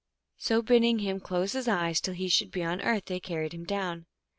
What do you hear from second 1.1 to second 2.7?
close his eyes till he should be